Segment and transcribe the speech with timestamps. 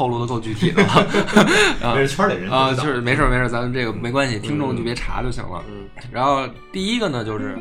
[0.00, 0.88] 透露的够具体的 了。
[1.84, 5.62] 啊这是圈里人啊，就是没事没事，咱们这个没关系，听众就别查就行了。
[5.68, 7.54] 嗯然后第一个呢，就是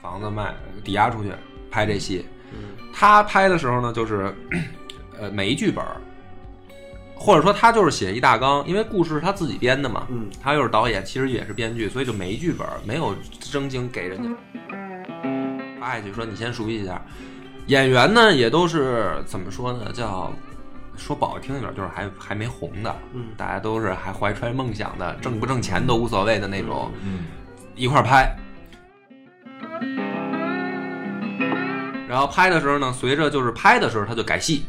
[0.00, 1.30] 房子卖抵押出去
[1.70, 2.24] 拍这戏。
[2.94, 4.34] 他拍的时候呢，就是
[5.20, 5.84] 呃没剧本，
[7.14, 14.30] 或者说他就是写一大纲，因为故事是他自己编的嘛，嗯，他又是导演，其实也是编剧，所以就没剧本没有正经给人家
[15.78, 17.02] 发下去说你先熟悉一下。
[17.66, 20.32] 演员呢也都是怎么说呢，叫
[20.96, 23.26] 说不好听一点，就是还还没红的，嗯。
[23.36, 27.26] 大家都是还怀揣梦想的，挣不挣钱都无所谓的那种，嗯
[27.74, 28.34] 一块儿拍。
[32.08, 34.64] 然后拍的时候呢，随着就是拍的时候他就改戏，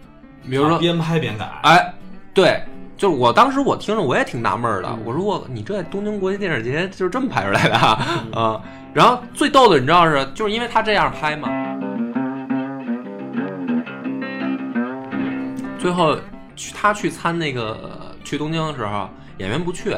[0.48, 1.94] 比如说啊边拍边改，哎，
[2.32, 2.60] 对，
[2.96, 4.98] 就是我当时我听着我也挺纳闷的，嗯。
[5.04, 8.02] 我说我你这东京国际电影节就是这么拍出来的啊？
[8.32, 8.60] 啊
[8.94, 11.48] 然后最逗的你知道是，就是因为他这样拍嘛，
[15.78, 16.16] 最后
[16.56, 19.08] 去他去参那个去东京的时候，
[19.38, 19.90] 演员不去，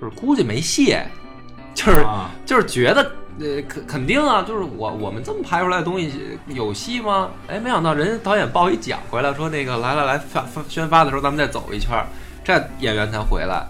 [0.00, 0.96] 就是估计没戏，
[1.74, 3.12] 就是、啊就是觉得。
[3.40, 7.30] 呃，肯肯定啊，就是我我们这么拍出来的东西有戏吗？
[7.46, 12.04] 哎，没想到人家导演报一奖回来，说那个来来来发发宣发的时候咱们再走一圈儿，
[12.42, 13.64] 这演员才回来。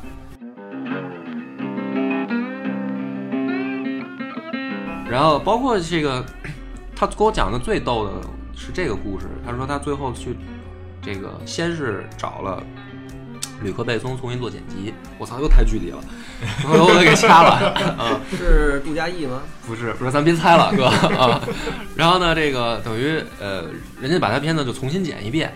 [5.06, 6.24] 然后包括这个，
[6.96, 8.12] 他给我讲的最逗的
[8.56, 9.26] 是这个故事。
[9.44, 10.34] 他说他最后去
[11.02, 12.62] 这个先是找了
[13.62, 15.98] 吕克贝松重新做剪辑，我操，又太距离了，
[16.62, 17.50] 回头我得给掐了
[17.98, 18.20] 啊。
[18.36, 19.42] 是杜嘉译吗？
[19.66, 21.40] 不是不是，咱别猜了，哥啊。
[21.96, 23.64] 然后呢，这个等于呃，
[24.00, 25.52] 人家把他片子就重新剪一遍，